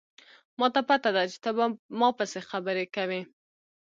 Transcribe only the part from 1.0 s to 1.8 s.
ده چې ته په